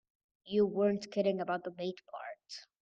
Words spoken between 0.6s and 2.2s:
weren't kidding about the bait